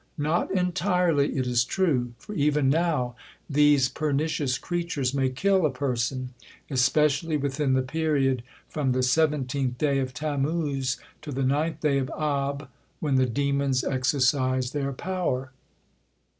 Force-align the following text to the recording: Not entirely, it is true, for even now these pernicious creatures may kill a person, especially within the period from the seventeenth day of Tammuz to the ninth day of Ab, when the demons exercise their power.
Not 0.17 0.49
entirely, 0.49 1.37
it 1.37 1.45
is 1.45 1.63
true, 1.63 2.13
for 2.17 2.33
even 2.33 2.71
now 2.71 3.15
these 3.47 3.87
pernicious 3.87 4.57
creatures 4.57 5.13
may 5.13 5.29
kill 5.29 5.63
a 5.63 5.69
person, 5.69 6.33
especially 6.71 7.37
within 7.37 7.73
the 7.73 7.83
period 7.83 8.41
from 8.67 8.93
the 8.93 9.03
seventeenth 9.03 9.77
day 9.77 9.99
of 9.99 10.11
Tammuz 10.11 10.97
to 11.21 11.31
the 11.31 11.43
ninth 11.45 11.81
day 11.81 11.99
of 11.99 12.09
Ab, 12.17 12.67
when 12.99 13.13
the 13.17 13.27
demons 13.27 13.83
exercise 13.83 14.71
their 14.71 14.91
power. 14.91 15.51